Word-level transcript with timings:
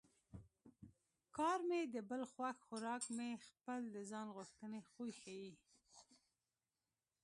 کار 1.37 1.59
مې 1.67 1.81
د 1.93 1.95
بل 2.09 2.21
خوښ 2.31 2.57
خوراک 2.65 3.03
مې 3.17 3.29
خپل 3.47 3.79
د 3.95 3.97
ځان 4.11 4.27
غوښتنې 4.35 4.79
خوی 4.89 5.11
ښيي 5.21 5.49